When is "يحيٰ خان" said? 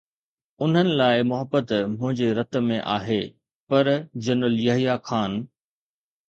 4.67-5.31